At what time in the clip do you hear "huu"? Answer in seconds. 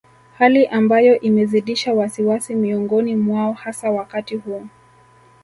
4.35-4.67